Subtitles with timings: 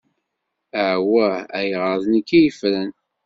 [0.87, 1.37] Awah!
[1.59, 2.91] Ayɣer d nekk i yefren?